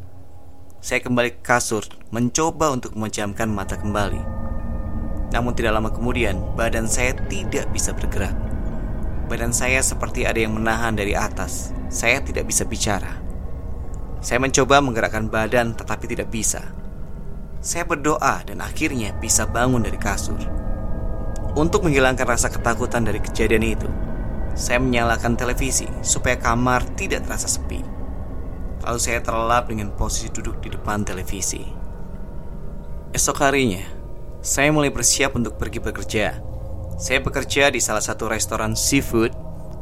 Saya 0.79 1.03
kembali 1.03 1.35
ke 1.35 1.41
kasur, 1.43 1.83
mencoba 2.15 2.71
untuk 2.71 2.95
memejamkan 2.95 3.51
mata 3.51 3.75
kembali. 3.75 4.23
Namun 5.35 5.51
tidak 5.51 5.75
lama 5.75 5.91
kemudian, 5.91 6.39
badan 6.55 6.87
saya 6.87 7.11
tidak 7.27 7.67
bisa 7.75 7.91
bergerak. 7.91 8.31
Badan 9.27 9.51
saya 9.51 9.83
seperti 9.83 10.23
ada 10.23 10.39
yang 10.39 10.55
menahan 10.55 10.95
dari 10.95 11.11
atas. 11.11 11.75
Saya 11.91 12.23
tidak 12.23 12.47
bisa 12.47 12.63
bicara. 12.63 13.19
Saya 14.23 14.39
mencoba 14.39 14.79
menggerakkan 14.79 15.27
badan 15.27 15.75
tetapi 15.75 16.07
tidak 16.07 16.31
bisa. 16.31 16.63
Saya 17.59 17.83
berdoa 17.83 18.47
dan 18.47 18.63
akhirnya 18.63 19.11
bisa 19.19 19.43
bangun 19.43 19.83
dari 19.83 19.99
kasur. 19.99 20.64
Untuk 21.55 21.87
menghilangkan 21.87 22.27
rasa 22.27 22.51
ketakutan 22.51 23.07
dari 23.07 23.23
kejadian 23.23 23.63
itu, 23.63 23.87
saya 24.59 24.75
menyalakan 24.83 25.39
televisi 25.39 25.87
supaya 26.03 26.35
kamar 26.35 26.83
tidak 26.99 27.23
terasa 27.23 27.47
sepi. 27.47 27.79
Lalu 28.83 28.99
saya 28.99 29.23
terlelap 29.23 29.71
dengan 29.71 29.95
posisi 29.95 30.27
duduk 30.35 30.59
di 30.59 30.75
depan 30.75 31.07
televisi. 31.07 31.63
Esok 33.15 33.39
harinya, 33.39 33.87
saya 34.43 34.67
mulai 34.75 34.91
bersiap 34.91 35.31
untuk 35.39 35.55
pergi 35.55 35.79
bekerja. 35.79 36.43
Saya 36.99 37.23
bekerja 37.23 37.71
di 37.71 37.79
salah 37.79 38.03
satu 38.03 38.27
restoran 38.27 38.75
seafood. 38.75 39.31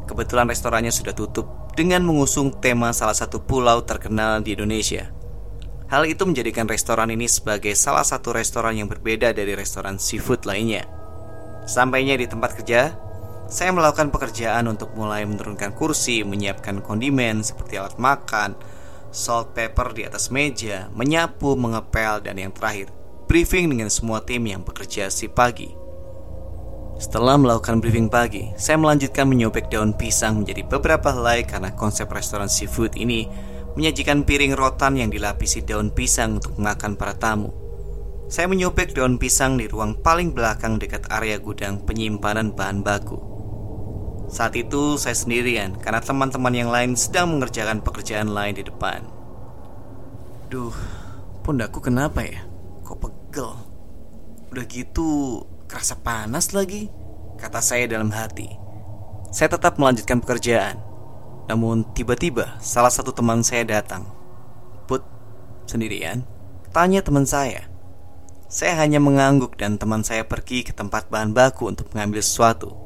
Kebetulan 0.06 0.46
restorannya 0.46 0.94
sudah 0.94 1.18
tutup 1.18 1.74
dengan 1.74 2.06
mengusung 2.06 2.54
tema 2.62 2.94
salah 2.94 3.18
satu 3.18 3.42
pulau 3.42 3.82
terkenal 3.82 4.46
di 4.46 4.54
Indonesia. 4.54 5.10
Hal 5.90 6.06
itu 6.06 6.22
menjadikan 6.26 6.70
restoran 6.70 7.10
ini 7.10 7.26
sebagai 7.26 7.74
salah 7.74 8.06
satu 8.06 8.30
restoran 8.30 8.78
yang 8.78 8.86
berbeda 8.86 9.34
dari 9.34 9.58
restoran 9.58 9.98
seafood 9.98 10.46
lainnya. 10.46 11.03
Sampainya 11.64 12.20
di 12.20 12.28
tempat 12.28 12.60
kerja, 12.60 12.92
saya 13.48 13.72
melakukan 13.72 14.12
pekerjaan 14.12 14.68
untuk 14.68 14.92
mulai 14.98 15.24
menurunkan 15.24 15.72
kursi, 15.72 16.26
menyiapkan 16.28 16.84
kondimen 16.84 17.40
seperti 17.40 17.80
alat 17.80 17.96
makan, 17.96 18.58
salt 19.14 19.54
pepper 19.56 19.94
di 19.96 20.04
atas 20.04 20.34
meja, 20.34 20.92
menyapu, 20.92 21.56
mengepel, 21.56 22.20
dan 22.20 22.36
yang 22.42 22.52
terakhir, 22.52 22.90
briefing 23.30 23.72
dengan 23.72 23.88
semua 23.88 24.26
tim 24.26 24.44
yang 24.44 24.66
bekerja 24.66 25.08
si 25.08 25.30
pagi. 25.30 25.72
Setelah 26.98 27.38
melakukan 27.38 27.82
briefing 27.82 28.10
pagi, 28.12 28.54
saya 28.60 28.78
melanjutkan 28.78 29.26
menyobek 29.26 29.70
daun 29.70 29.96
pisang 29.96 30.44
menjadi 30.44 30.62
beberapa 30.68 31.10
helai 31.14 31.42
karena 31.46 31.74
konsep 31.74 32.06
restoran 32.12 32.50
seafood 32.50 32.94
ini 33.00 33.26
menyajikan 33.74 34.22
piring 34.22 34.54
rotan 34.54 34.98
yang 34.98 35.10
dilapisi 35.10 35.66
daun 35.66 35.90
pisang 35.90 36.38
untuk 36.38 36.58
makan 36.62 36.94
para 36.94 37.18
tamu. 37.18 37.63
Saya 38.34 38.50
menyobek 38.50 38.98
daun 38.98 39.22
pisang 39.22 39.62
di 39.62 39.70
ruang 39.70 39.94
paling 39.94 40.34
belakang 40.34 40.82
dekat 40.82 41.06
area 41.14 41.38
gudang 41.38 41.86
penyimpanan 41.86 42.50
bahan 42.50 42.82
baku. 42.82 43.22
Saat 44.26 44.58
itu 44.58 44.98
saya 44.98 45.14
sendirian 45.14 45.78
karena 45.78 46.02
teman-teman 46.02 46.50
yang 46.50 46.74
lain 46.74 46.98
sedang 46.98 47.38
mengerjakan 47.38 47.86
pekerjaan 47.86 48.34
lain 48.34 48.58
di 48.58 48.66
depan. 48.66 49.06
Duh, 50.50 50.74
pundakku 51.46 51.78
kenapa 51.78 52.26
ya? 52.26 52.42
Kok 52.82 52.98
pegel? 53.06 53.54
Udah 54.50 54.66
gitu 54.66 55.46
kerasa 55.70 55.94
panas 56.02 56.58
lagi, 56.58 56.90
kata 57.38 57.62
saya 57.62 57.86
dalam 57.86 58.10
hati. 58.10 58.50
Saya 59.30 59.54
tetap 59.54 59.78
melanjutkan 59.78 60.18
pekerjaan. 60.26 60.82
Namun 61.54 61.86
tiba-tiba 61.94 62.58
salah 62.58 62.90
satu 62.90 63.14
teman 63.14 63.46
saya 63.46 63.62
datang. 63.62 64.10
Put, 64.90 65.06
sendirian? 65.70 66.26
Tanya 66.74 67.06
teman 67.06 67.30
saya. 67.30 67.73
Saya 68.54 68.78
hanya 68.86 69.02
mengangguk 69.02 69.58
dan 69.58 69.82
teman 69.82 70.06
saya 70.06 70.30
pergi 70.30 70.62
ke 70.62 70.78
tempat 70.78 71.10
bahan 71.10 71.34
baku 71.34 71.74
untuk 71.74 71.90
mengambil 71.90 72.22
sesuatu. 72.22 72.78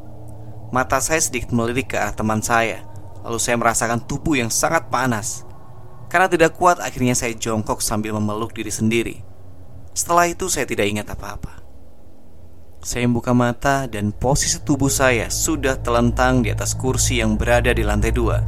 Mata 0.72 1.04
saya 1.04 1.20
sedikit 1.20 1.52
melirik 1.52 1.92
ke 1.92 2.00
arah 2.00 2.16
teman 2.16 2.40
saya, 2.40 2.88
lalu 3.28 3.36
saya 3.36 3.60
merasakan 3.60 4.00
tubuh 4.00 4.40
yang 4.40 4.48
sangat 4.48 4.88
panas. 4.88 5.44
Karena 6.08 6.32
tidak 6.32 6.56
kuat, 6.56 6.80
akhirnya 6.80 7.20
saya 7.20 7.36
jongkok 7.36 7.84
sambil 7.84 8.16
memeluk 8.16 8.56
diri 8.56 8.72
sendiri. 8.72 9.20
Setelah 9.92 10.32
itu, 10.32 10.48
saya 10.48 10.64
tidak 10.64 10.88
ingat 10.88 11.12
apa-apa. 11.12 11.60
Saya 12.80 13.04
membuka 13.04 13.36
mata 13.36 13.92
dan 13.92 14.16
posisi 14.16 14.64
tubuh 14.64 14.88
saya 14.88 15.28
sudah 15.28 15.84
telentang 15.84 16.48
di 16.48 16.56
atas 16.56 16.80
kursi 16.80 17.20
yang 17.20 17.36
berada 17.36 17.76
di 17.76 17.84
lantai 17.84 18.16
dua. 18.16 18.40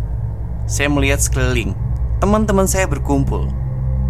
Saya 0.72 0.88
melihat 0.88 1.20
sekeliling, 1.20 1.76
teman-teman 2.24 2.64
saya 2.64 2.88
berkumpul, 2.88 3.52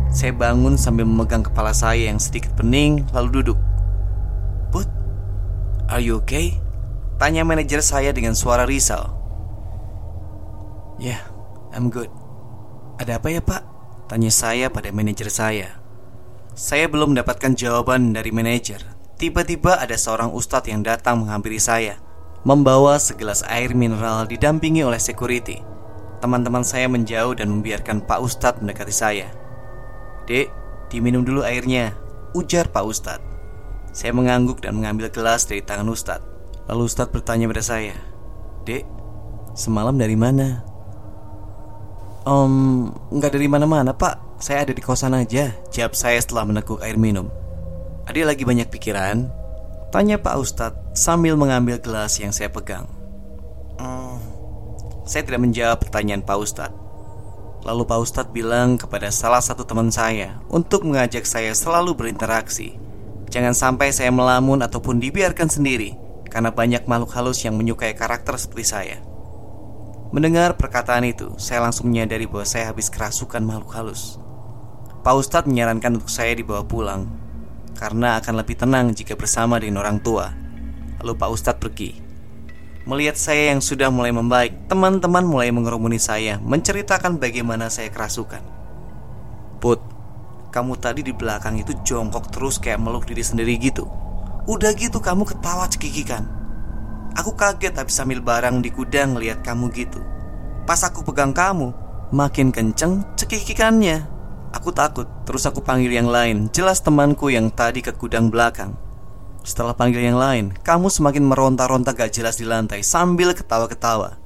saya 0.10 0.34
bangun 0.34 0.74
sambil 0.74 1.06
memegang 1.06 1.46
kepala 1.46 1.70
saya 1.70 2.10
yang 2.10 2.18
sedikit 2.18 2.54
pening 2.58 3.06
lalu 3.13 3.42
duduk. 3.42 3.60
But, 4.74 4.89
are 5.86 6.01
you 6.01 6.18
okay? 6.25 6.58
Tanya 7.22 7.46
manajer 7.46 7.86
saya 7.86 8.10
dengan 8.10 8.34
suara 8.34 8.66
risau. 8.66 9.13
Yeah, 10.98 11.22
I'm 11.72 11.94
good. 11.94 12.10
Ada 13.00 13.22
apa 13.22 13.28
ya 13.32 13.39
pak? 13.39 13.63
Tanya 14.10 14.34
saya 14.34 14.68
pada 14.74 14.89
manajer 14.89 15.30
saya. 15.30 15.80
Saya 16.58 16.89
belum 16.89 17.16
mendapatkan 17.16 17.56
jawaban 17.56 18.12
dari 18.12 18.34
manajer. 18.34 18.82
Tiba-tiba 19.16 19.80
ada 19.80 19.96
seorang 19.96 20.34
ustadz 20.34 20.68
yang 20.68 20.84
datang 20.84 21.24
menghampiri 21.24 21.60
saya, 21.60 22.00
membawa 22.44 23.00
segelas 23.00 23.46
air 23.48 23.72
mineral 23.75 24.25
didampingi 24.25 24.84
oleh 24.84 25.00
security. 25.00 25.60
Teman-teman 26.20 26.68
saya 26.68 26.92
menjauh 26.92 27.32
dan 27.36 27.48
membiarkan 27.48 28.04
Pak 28.04 28.20
Ustadz 28.20 28.60
mendekati 28.60 28.92
saya. 28.92 29.32
Dek, 30.29 30.45
diminum 30.93 31.25
dulu 31.25 31.41
airnya. 31.41 31.98
Ujar 32.38 32.69
Pak 32.69 32.86
Ustadz. 32.86 33.25
Saya 33.89 34.13
mengangguk 34.13 34.62
dan 34.62 34.77
mengambil 34.77 35.09
gelas 35.09 35.50
dari 35.50 35.65
tangan 35.65 35.89
Ustadz. 35.89 36.21
Lalu 36.69 36.86
Ustadz 36.86 37.09
bertanya 37.09 37.50
pada 37.50 37.65
saya 37.65 37.98
Dek, 38.62 38.86
semalam 39.57 39.98
dari 39.98 40.13
mana? 40.13 40.62
Om, 42.29 42.53
nggak 43.09 43.33
dari 43.33 43.50
mana-mana 43.50 43.89
pak. 43.98 44.38
Saya 44.38 44.69
ada 44.69 44.74
di 44.77 44.86
kosan 44.86 45.17
aja. 45.17 45.50
Jawab 45.74 45.98
saya 45.98 46.21
setelah 46.21 46.45
menekuk 46.45 46.77
air 46.86 46.93
minum. 46.93 47.33
Adik 48.05 48.29
lagi 48.29 48.43
banyak 48.45 48.69
pikiran? 48.69 49.33
Tanya 49.89 50.21
Pak 50.21 50.38
Ustadz 50.38 50.93
sambil 50.93 51.33
mengambil 51.33 51.81
gelas 51.81 52.21
yang 52.21 52.29
saya 52.29 52.53
pegang. 52.53 52.86
Hmm, 53.81 54.21
Saya 55.09 55.25
tidak 55.25 55.41
menjawab 55.41 55.81
pertanyaan 55.81 56.21
Pak 56.21 56.38
Ustadz 56.38 56.88
Lalu 57.60 57.84
Pak 57.84 58.00
Ustadz 58.00 58.32
bilang 58.32 58.80
kepada 58.80 59.12
salah 59.12 59.44
satu 59.44 59.68
teman 59.68 59.92
saya 59.92 60.39
untuk 60.48 60.88
mengajak 60.88 61.28
saya 61.28 61.51
selalu 61.51 61.92
berinteraksi. 61.92 62.80
Jangan 63.30 63.51
sampai 63.54 63.92
saya 63.92 64.10
melamun 64.10 64.63
ataupun 64.63 64.98
dibiarkan 64.98 65.51
sendiri 65.51 65.94
karena 66.32 66.56
banyak 66.56 66.88
makhluk 66.88 67.12
halus 67.13 67.44
yang 67.44 67.60
menyukai 67.60 67.94
karakter 67.94 68.39
seperti 68.39 68.66
saya. 68.66 68.98
Mendengar 70.10 70.58
perkataan 70.58 71.06
itu, 71.06 71.38
saya 71.38 71.62
langsung 71.62 71.94
menyadari 71.94 72.25
bahwa 72.25 72.42
saya 72.42 72.74
habis 72.74 72.89
kerasukan 72.89 73.46
makhluk 73.46 73.70
halus. 73.78 74.18
Pak 75.06 75.16
Ustadz 75.16 75.46
menyarankan 75.46 76.01
untuk 76.01 76.10
saya 76.10 76.34
dibawa 76.34 76.66
pulang 76.66 77.06
karena 77.78 78.20
akan 78.20 78.44
lebih 78.44 78.60
tenang 78.60 78.92
jika 78.92 79.13
bersama 79.16 79.62
dengan 79.62 79.86
orang 79.86 80.01
tua. 80.01 80.34
Lalu 81.00 81.13
Pak 81.16 81.30
Ustadz 81.30 81.62
pergi. 81.62 82.09
Melihat 82.89 83.22
saya 83.22 83.53
yang 83.53 83.62
sudah 83.62 83.93
mulai 83.93 84.10
membaik, 84.10 84.65
teman-teman 84.65 85.22
mulai 85.22 85.53
mengerumuni 85.53 86.01
saya, 86.01 86.41
menceritakan 86.41 87.22
bagaimana 87.22 87.69
saya 87.69 87.93
kerasukan. 87.93 88.41
Put, 89.62 89.77
kamu 90.50 90.74
tadi 90.81 91.05
di 91.05 91.13
belakang 91.13 91.62
itu 91.62 91.77
jongkok 91.86 92.34
terus 92.34 92.58
kayak 92.58 92.81
meluk 92.81 93.05
diri 93.05 93.22
sendiri 93.22 93.62
gitu. 93.62 93.86
Udah 94.50 94.74
gitu 94.74 94.98
kamu 94.98 95.22
ketawa 95.22 95.69
cekikikan. 95.69 96.25
Aku 97.13 97.38
kaget 97.38 97.77
habis 97.77 97.93
sambil 97.93 98.25
barang 98.25 98.65
di 98.65 98.74
gudang 98.74 99.22
lihat 99.22 99.46
kamu 99.46 99.69
gitu. 99.77 100.01
Pas 100.65 100.81
aku 100.81 101.05
pegang 101.05 101.29
kamu, 101.29 101.69
makin 102.10 102.50
kenceng 102.50 103.05
cekikikannya. 103.13 104.01
Aku 104.50 104.74
takut, 104.74 105.05
terus 105.29 105.46
aku 105.46 105.62
panggil 105.62 105.93
yang 105.93 106.10
lain. 106.10 106.50
Jelas 106.50 106.81
temanku 106.81 107.29
yang 107.29 107.53
tadi 107.53 107.86
ke 107.86 107.93
gudang 107.93 108.34
belakang. 108.34 108.74
Setelah 109.43 109.72
panggil 109.72 110.03
yang 110.03 110.19
lain, 110.19 110.51
kamu 110.62 110.91
semakin 110.91 111.24
meronta-ronta 111.24 111.96
gak 111.96 112.12
jelas 112.12 112.36
di 112.36 112.46
lantai 112.46 112.84
sambil 112.84 113.31
ketawa-ketawa. 113.31 114.19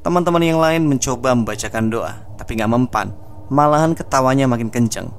Teman-teman 0.00 0.44
yang 0.44 0.60
lain 0.60 0.88
mencoba 0.88 1.36
membacakan 1.36 1.88
doa, 1.92 2.24
tapi 2.40 2.56
gak 2.56 2.72
mempan. 2.72 3.12
Malahan 3.52 3.92
ketawanya 3.92 4.48
makin 4.48 4.72
kenceng. 4.72 5.12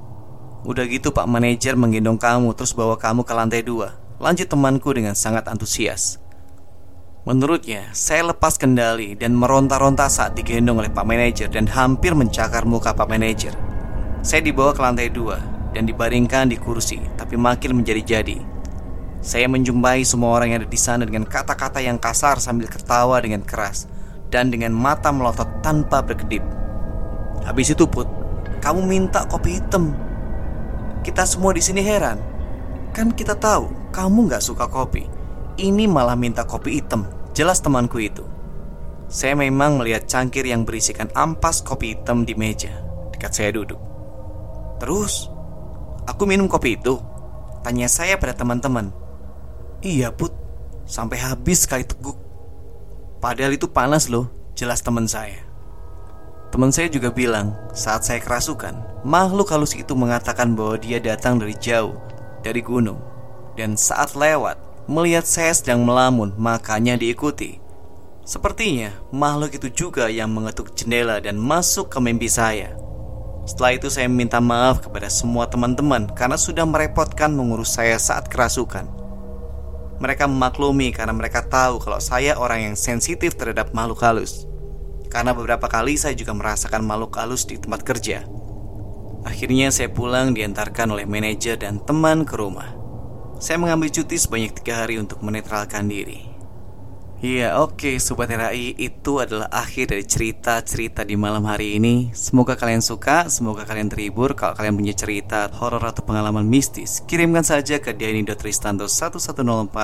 Udah 0.66 0.90
gitu 0.90 1.14
Pak 1.14 1.30
Manajer 1.30 1.78
menggendong 1.78 2.18
kamu 2.18 2.58
terus 2.58 2.74
bawa 2.74 2.98
kamu 2.98 3.22
ke 3.22 3.34
lantai 3.38 3.62
dua. 3.62 4.02
Lanjut 4.18 4.50
temanku 4.50 4.90
dengan 4.98 5.14
sangat 5.14 5.46
antusias. 5.46 6.18
Menurutnya, 7.25 7.90
saya 7.94 8.25
lepas 8.25 8.58
kendali 8.58 9.18
dan 9.18 9.34
meronta-ronta 9.34 10.10
saat 10.10 10.38
digendong 10.38 10.82
oleh 10.82 10.94
Pak 10.94 11.06
Manajer 11.06 11.50
dan 11.50 11.70
hampir 11.70 12.14
mencakar 12.18 12.66
muka 12.66 12.94
Pak 12.94 13.10
Manajer. 13.10 13.54
Saya 14.25 14.42
dibawa 14.42 14.74
ke 14.74 14.82
lantai 14.82 15.10
dua 15.14 15.38
dan 15.74 15.86
dibaringkan 15.86 16.50
di 16.50 16.58
kursi, 16.58 16.98
tapi 17.18 17.38
makin 17.38 17.82
menjadi-jadi. 17.82 18.55
Saya 19.22 19.48
menjumpai 19.52 20.04
semua 20.08 20.36
orang 20.36 20.52
yang 20.52 20.60
ada 20.64 20.70
di 20.70 20.80
sana 20.80 21.04
dengan 21.04 21.28
kata-kata 21.28 21.84
yang 21.84 22.00
kasar 22.00 22.40
sambil 22.40 22.68
ketawa 22.72 23.20
dengan 23.20 23.44
keras 23.44 23.88
dan 24.32 24.52
dengan 24.52 24.74
mata 24.76 25.14
melotot 25.14 25.48
tanpa 25.64 26.04
berkedip. 26.04 26.44
Habis 27.46 27.76
itu 27.76 27.86
Put, 27.86 28.10
kamu 28.60 28.84
minta 28.84 29.24
kopi 29.30 29.62
hitam. 29.62 29.94
Kita 31.06 31.24
semua 31.24 31.54
di 31.54 31.62
sini 31.62 31.86
heran. 31.86 32.18
Kan 32.92 33.14
kita 33.14 33.38
tahu 33.38 33.94
kamu 33.94 34.32
nggak 34.32 34.44
suka 34.44 34.66
kopi. 34.66 35.06
Ini 35.56 35.86
malah 35.86 36.18
minta 36.18 36.44
kopi 36.44 36.82
hitam. 36.82 37.06
Jelas 37.36 37.62
temanku 37.62 38.02
itu. 38.02 38.26
Saya 39.06 39.38
memang 39.38 39.78
melihat 39.78 40.10
cangkir 40.10 40.50
yang 40.50 40.66
berisikan 40.66 41.14
ampas 41.14 41.62
kopi 41.62 41.94
hitam 41.94 42.26
di 42.26 42.34
meja 42.34 42.86
dekat 43.16 43.32
saya 43.32 43.50
duduk. 43.56 43.80
Terus, 44.82 45.32
aku 46.04 46.28
minum 46.28 46.52
kopi 46.52 46.76
itu. 46.76 47.00
Tanya 47.64 47.88
saya 47.88 48.20
pada 48.20 48.36
teman-teman. 48.36 49.05
Iya 49.86 50.10
put, 50.10 50.34
sampai 50.89 51.22
habis 51.22 51.70
sekali 51.70 51.86
teguk. 51.86 52.18
Padahal 53.22 53.54
itu 53.54 53.70
panas 53.70 54.10
loh, 54.10 54.34
jelas 54.58 54.82
teman 54.82 55.06
saya. 55.06 55.46
Teman 56.50 56.74
saya 56.74 56.89
juga 56.89 57.13
bilang, 57.13 57.54
saat 57.70 58.01
saya 58.01 58.18
kerasukan, 58.18 59.06
makhluk 59.06 59.54
halus 59.54 59.77
itu 59.77 59.94
mengatakan 59.94 60.58
bahwa 60.58 60.82
dia 60.82 60.98
datang 60.98 61.38
dari 61.38 61.54
jauh, 61.54 62.01
dari 62.42 62.65
gunung. 62.65 62.98
Dan 63.54 63.77
saat 63.77 64.18
lewat, 64.18 64.58
melihat 64.89 65.22
saya 65.22 65.54
sedang 65.54 65.86
melamun, 65.86 66.34
makanya 66.34 66.98
diikuti. 66.98 67.62
Sepertinya 68.25 68.89
makhluk 69.13 69.54
itu 69.54 69.86
juga 69.86 70.10
yang 70.10 70.34
mengetuk 70.34 70.74
jendela 70.74 71.22
dan 71.22 71.38
masuk 71.38 71.94
ke 71.94 72.01
mimpi 72.01 72.25
saya. 72.25 72.74
Setelah 73.46 73.77
itu 73.77 73.94
saya 73.94 74.10
minta 74.10 74.42
maaf 74.42 74.82
kepada 74.82 75.13
semua 75.13 75.46
teman-teman 75.46 76.10
karena 76.10 76.42
sudah 76.42 76.65
merepotkan 76.65 77.30
mengurus 77.38 77.77
saya 77.77 78.01
saat 78.01 78.25
kerasukan. 78.34 78.89
Mereka 79.96 80.28
memaklumi 80.28 80.92
karena 80.92 81.16
mereka 81.16 81.46
tahu 81.48 81.80
kalau 81.80 82.04
saya 82.04 82.36
orang 82.36 82.72
yang 82.72 82.75
sensitif 82.75 83.40
terhadap 83.40 83.72
makhluk 83.72 84.04
halus. 84.04 84.44
Karena 85.08 85.32
beberapa 85.32 85.72
kali 85.72 85.96
saya 85.96 86.12
juga 86.12 86.36
merasakan 86.36 86.84
makhluk 86.84 87.16
halus 87.16 87.48
di 87.48 87.55
tempat 87.55 87.88
kerja. 87.88 88.27
Akhirnya 89.24 89.72
saya 89.72 89.88
pulang 89.90 90.36
diantarkan 90.36 90.92
oleh 90.92 91.08
manajer 91.08 91.55
dan 91.55 91.79
teman 91.81 92.27
ke 92.27 92.36
rumah. 92.36 92.75
Saya 93.40 93.55
mengambil 93.55 93.90
cuti 93.90 94.20
sebanyak 94.20 94.62
tiga 94.62 94.84
hari 94.84 95.00
untuk 95.00 95.24
menetralkan 95.24 95.88
diri. 95.88 96.35
Iya 97.25 97.57
oke 97.57 97.90
okay, 97.90 97.98
Sobat 97.98 98.29
RAI 98.29 98.77
itu 98.77 99.18
adalah 99.18 99.50
akhir 99.50 99.90
dari 99.90 100.05
cerita-cerita 100.05 101.01
di 101.01 101.18
malam 101.18 101.50
hari 101.50 101.81
ini 101.81 102.14
Semoga 102.14 102.53
kalian 102.53 102.85
suka, 102.85 103.33
semoga 103.33 103.66
kalian 103.66 103.90
terhibur 103.90 104.38
Kalau 104.38 104.53
kalian 104.53 104.77
punya 104.77 104.94
cerita 104.94 105.50
horor 105.57 105.81
atau 105.81 106.05
pengalaman 106.05 106.46
mistis 106.46 107.01
Kirimkan 107.09 107.42
saja 107.42 107.81
ke 107.81 107.98
diani.tristanto1104 107.98 109.77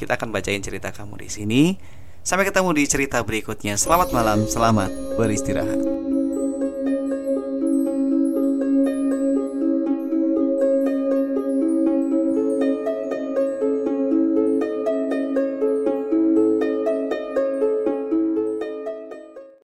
Kita 0.00 0.16
akan 0.16 0.28
bacain 0.32 0.64
cerita 0.64 0.96
kamu 0.96 1.20
di 1.20 1.28
sini 1.28 1.62
Sampai 2.24 2.48
ketemu 2.48 2.72
di 2.72 2.88
cerita 2.88 3.20
berikutnya. 3.20 3.76
Selamat 3.76 4.08
malam, 4.16 4.48
selamat 4.48 4.88
beristirahat. 5.20 5.76